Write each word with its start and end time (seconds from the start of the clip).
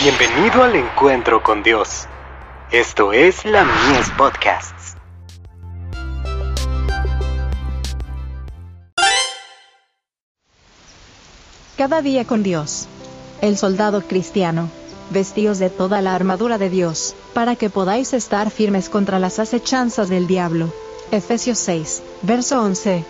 Bienvenido 0.00 0.62
al 0.62 0.76
encuentro 0.76 1.42
con 1.42 1.64
Dios. 1.64 2.06
Esto 2.70 3.12
es 3.12 3.44
la 3.44 3.64
Mies 3.64 4.08
Podcasts. 4.16 4.94
Cada 11.76 12.00
día 12.00 12.24
con 12.24 12.44
Dios. 12.44 12.86
El 13.40 13.56
soldado 13.56 14.02
cristiano. 14.02 14.70
Vestidos 15.10 15.58
de 15.58 15.68
toda 15.68 16.00
la 16.00 16.14
armadura 16.14 16.58
de 16.58 16.70
Dios, 16.70 17.16
para 17.34 17.56
que 17.56 17.68
podáis 17.68 18.12
estar 18.12 18.50
firmes 18.50 18.88
contra 18.88 19.18
las 19.18 19.40
acechanzas 19.40 20.08
del 20.08 20.28
diablo. 20.28 20.72
Efesios 21.10 21.58
6, 21.58 22.04
verso 22.22 22.62
11. 22.62 23.04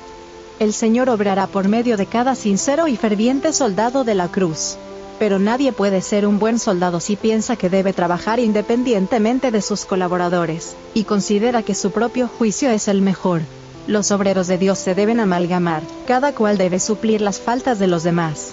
El 0.59 0.73
Señor 0.73 1.11
obrará 1.11 1.48
por 1.48 1.68
medio 1.68 1.98
de 1.98 2.07
cada 2.07 2.34
sincero 2.34 2.89
y 2.89 2.96
ferviente 2.96 3.52
soldado 3.52 4.05
de 4.05 4.14
la 4.14 4.29
cruz 4.29 4.79
pero 5.18 5.39
nadie 5.39 5.72
puede 5.72 6.00
ser 6.00 6.27
un 6.27 6.39
buen 6.39 6.58
soldado 6.58 7.00
si 7.00 7.17
piensa 7.17 7.57
que 7.57 7.68
debe 7.68 7.93
trabajar 7.93 8.39
independientemente 8.39 9.50
de 9.50 9.63
sus 9.63 9.85
colaboradores, 9.85 10.76
y 10.95 11.04
considera 11.04 11.63
que 11.63 11.75
su 11.75 11.90
propio 11.90 12.29
juicio 12.29 12.71
es 12.71 12.89
el 12.89 13.03
mejor. 13.03 13.43
Los 13.86 14.11
obreros 14.11 14.46
de 14.46 14.59
Dios 14.59 14.79
se 14.79 14.95
deben 14.95 15.18
amalgamar, 15.18 15.82
cada 16.07 16.32
cual 16.32 16.59
debe 16.59 16.79
suplir 16.79 17.21
las 17.21 17.40
faltas 17.40 17.79
de 17.79 17.86
los 17.86 18.03
demás. 18.03 18.53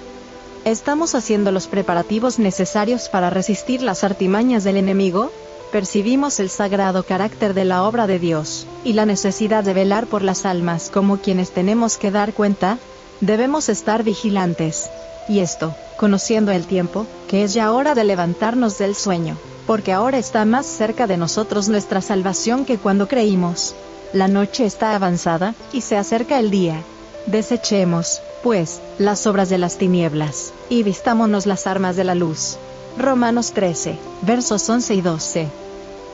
¿Estamos 0.64 1.14
haciendo 1.14 1.52
los 1.52 1.68
preparativos 1.68 2.40
necesarios 2.40 3.10
para 3.10 3.30
resistir 3.30 3.82
las 3.82 4.04
artimañas 4.04 4.64
del 4.64 4.78
enemigo? 4.78 5.32
Percibimos 5.72 6.40
el 6.40 6.50
sagrado 6.50 7.04
carácter 7.04 7.54
de 7.54 7.66
la 7.66 7.84
obra 7.84 8.08
de 8.08 8.18
Dios, 8.18 8.66
y 8.84 8.94
la 8.94 9.06
necesidad 9.06 9.64
de 9.64 9.74
velar 9.74 10.08
por 10.08 10.24
las 10.24 10.46
almas 10.46 10.90
como 10.90 11.18
quienes 11.18 11.52
tenemos 11.52 11.98
que 11.98 12.12
dar 12.12 12.34
cuenta, 12.34 12.80
debemos 13.20 13.70
estar 13.70 14.04
vigilantes. 14.04 14.90
Y 15.28 15.40
esto, 15.40 15.76
conociendo 15.98 16.52
el 16.52 16.66
tiempo, 16.66 17.06
que 17.28 17.44
es 17.44 17.54
ya 17.54 17.72
hora 17.72 17.96
de 17.96 18.04
levantarnos 18.04 18.78
del 18.78 18.96
sueño, 18.96 19.38
porque 19.66 19.92
ahora 19.92 20.18
está 20.18 20.46
más 20.46 20.66
cerca 20.66 21.08
de 21.08 21.18
nosotros 21.18 21.70
nuestra 21.70 22.02
salvación 22.02 22.66
que 22.66 22.78
cuando 22.78 23.08
creímos. 23.08 23.76
La 24.14 24.28
noche 24.28 24.66
está 24.66 24.96
avanzada, 24.96 25.56
y 25.74 25.82
se 25.82 25.98
acerca 25.98 26.40
el 26.40 26.52
día. 26.52 26.82
Desechemos, 27.26 28.22
pues, 28.44 28.80
las 29.00 29.26
obras 29.26 29.50
de 29.50 29.58
las 29.58 29.78
tinieblas, 29.78 30.54
y 30.70 30.84
vistámonos 30.84 31.48
las 31.48 31.66
armas 31.66 31.96
de 31.96 32.04
la 32.04 32.14
luz. 32.14 32.58
Romanos 32.98 33.52
13, 33.52 33.98
versos 34.22 34.70
11 34.70 34.94
y 34.94 35.02
12. 35.02 35.48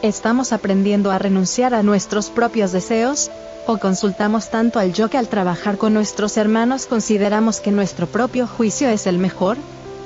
¿Estamos 0.01 0.51
aprendiendo 0.51 1.11
a 1.11 1.19
renunciar 1.19 1.75
a 1.75 1.83
nuestros 1.83 2.29
propios 2.29 2.71
deseos? 2.71 3.29
¿O 3.67 3.77
consultamos 3.77 4.49
tanto 4.49 4.79
al 4.79 4.91
yo 4.91 5.09
que 5.09 5.17
al 5.17 5.27
trabajar 5.27 5.77
con 5.77 5.93
nuestros 5.93 6.35
hermanos 6.37 6.87
consideramos 6.87 7.59
que 7.59 7.71
nuestro 7.71 8.07
propio 8.07 8.47
juicio 8.47 8.89
es 8.89 9.05
el 9.05 9.19
mejor? 9.19 9.57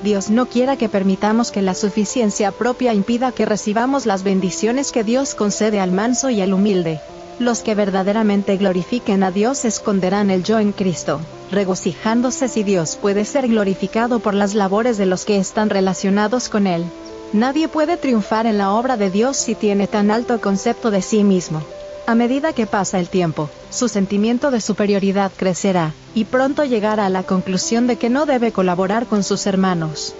Dios 0.03 0.29
no 0.29 0.45
quiera 0.45 0.75
que 0.75 0.89
permitamos 0.89 1.51
que 1.51 1.61
la 1.61 1.73
suficiencia 1.73 2.51
propia 2.51 2.93
impida 2.93 3.31
que 3.31 3.45
recibamos 3.45 4.05
las 4.05 4.23
bendiciones 4.23 4.91
que 4.91 5.03
Dios 5.03 5.35
concede 5.35 5.79
al 5.79 5.91
manso 5.91 6.29
y 6.29 6.41
al 6.41 6.53
humilde. 6.53 6.99
Los 7.39 7.61
que 7.61 7.75
verdaderamente 7.75 8.57
glorifiquen 8.57 9.23
a 9.23 9.31
Dios 9.31 9.65
esconderán 9.65 10.31
el 10.31 10.43
yo 10.43 10.59
en 10.59 10.73
Cristo, 10.73 11.19
regocijándose 11.49 12.49
si 12.49 12.63
Dios 12.63 12.97
puede 13.01 13.25
ser 13.25 13.47
glorificado 13.47 14.19
por 14.19 14.33
las 14.33 14.53
labores 14.53 14.97
de 14.97 15.05
los 15.05 15.25
que 15.25 15.37
están 15.37 15.69
relacionados 15.69 16.49
con 16.49 16.67
Él. 16.67 16.85
Nadie 17.33 17.67
puede 17.67 17.97
triunfar 17.97 18.45
en 18.45 18.57
la 18.57 18.71
obra 18.71 18.95
de 18.97 19.09
Dios 19.09 19.37
si 19.37 19.55
tiene 19.55 19.87
tan 19.87 20.11
alto 20.11 20.39
concepto 20.39 20.91
de 20.91 21.01
sí 21.01 21.23
mismo. 21.23 21.61
A 22.07 22.13
medida 22.13 22.53
que 22.53 22.67
pasa 22.67 22.99
el 22.99 23.09
tiempo, 23.09 23.49
su 23.71 23.87
sentimiento 23.87 24.51
de 24.51 24.61
superioridad 24.61 25.31
crecerá, 25.35 25.91
y 26.13 26.25
pronto 26.25 26.63
llegará 26.63 27.07
a 27.07 27.09
la 27.09 27.23
conclusión 27.23 27.87
de 27.87 27.95
que 27.95 28.11
no 28.11 28.27
debe 28.27 28.51
colaborar 28.51 29.07
con 29.07 29.23
sus 29.23 29.47
hermanos. 29.47 30.13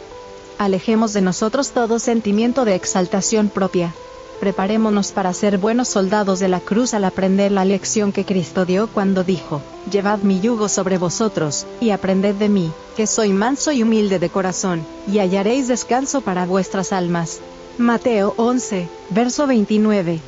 Alejemos 0.57 1.13
de 1.13 1.21
nosotros 1.21 1.71
todo 1.71 1.99
sentimiento 1.99 2.65
de 2.65 2.73
exaltación 2.73 3.49
propia. 3.49 3.93
Preparémonos 4.39 5.11
para 5.11 5.31
ser 5.33 5.59
buenos 5.59 5.87
soldados 5.87 6.39
de 6.39 6.47
la 6.47 6.59
cruz 6.59 6.95
al 6.95 7.03
aprender 7.03 7.51
la 7.51 7.65
lección 7.65 8.11
que 8.11 8.25
Cristo 8.25 8.65
dio 8.65 8.87
cuando 8.87 9.23
dijo, 9.23 9.61
Llevad 9.91 10.19
mi 10.19 10.39
yugo 10.39 10.69
sobre 10.69 10.97
vosotros, 10.97 11.67
y 11.79 11.91
aprended 11.91 12.33
de 12.33 12.49
mí, 12.49 12.71
que 12.97 13.05
soy 13.05 13.29
manso 13.29 13.71
y 13.71 13.83
humilde 13.83 14.17
de 14.17 14.29
corazón, 14.29 14.83
y 15.07 15.19
hallaréis 15.19 15.67
descanso 15.67 16.21
para 16.21 16.47
vuestras 16.47 16.91
almas. 16.91 17.41
Mateo 17.77 18.33
11, 18.37 18.87
verso 19.11 19.45
29. 19.45 20.19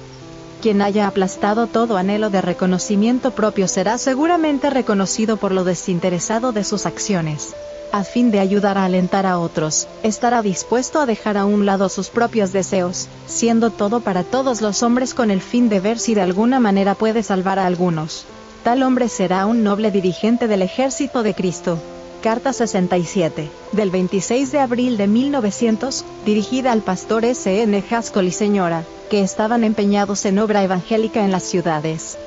Quien 0.61 0.81
haya 0.81 1.07
aplastado 1.07 1.67
todo 1.67 1.97
anhelo 1.97 2.29
de 2.29 2.41
reconocimiento 2.41 3.31
propio 3.31 3.67
será 3.67 3.97
seguramente 3.97 4.69
reconocido 4.69 5.37
por 5.37 5.51
lo 5.51 5.63
desinteresado 5.63 6.51
de 6.51 6.63
sus 6.63 6.85
acciones. 6.85 7.55
A 7.91 8.03
fin 8.03 8.31
de 8.31 8.39
ayudar 8.39 8.77
a 8.77 8.85
alentar 8.85 9.25
a 9.25 9.39
otros, 9.39 9.87
estará 10.03 10.41
dispuesto 10.41 10.99
a 10.99 11.05
dejar 11.05 11.37
a 11.37 11.45
un 11.45 11.65
lado 11.65 11.87
sus 11.89 12.09
propios 12.09 12.51
deseos, 12.51 13.07
siendo 13.27 13.69
todo 13.69 14.01
para 14.01 14.23
todos 14.23 14.61
los 14.61 14.83
hombres 14.83 15.13
con 15.13 15.31
el 15.31 15.41
fin 15.41 15.69
de 15.69 15.79
ver 15.79 15.99
si 15.99 16.13
de 16.13 16.21
alguna 16.21 16.59
manera 16.59 16.95
puede 16.95 17.23
salvar 17.23 17.59
a 17.59 17.65
algunos. 17.65 18.25
Tal 18.63 18.83
hombre 18.83 19.07
será 19.07 19.45
un 19.45 19.63
noble 19.63 19.91
dirigente 19.91 20.47
del 20.47 20.63
ejército 20.63 21.23
de 21.23 21.33
Cristo. 21.33 21.79
Carta 22.21 22.51
67, 22.51 23.47
del 23.73 23.91
26 23.91 24.51
de 24.51 24.59
abril 24.59 24.97
de 24.97 25.05
1900, 25.07 26.03
dirigida 26.25 26.71
al 26.71 26.81
pastor 26.81 27.25
S. 27.25 27.61
N. 27.61 27.83
Haskell 27.91 28.27
y 28.27 28.31
señora, 28.31 28.83
que 29.09 29.21
estaban 29.21 29.63
empeñados 29.63 30.25
en 30.25 30.39
obra 30.39 30.63
evangélica 30.63 31.23
en 31.23 31.31
las 31.31 31.43
ciudades. 31.43 32.17